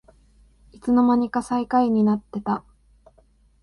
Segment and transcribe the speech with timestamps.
[0.71, 2.63] いつのまにか最下位になってた